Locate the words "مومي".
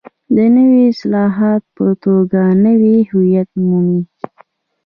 3.67-4.01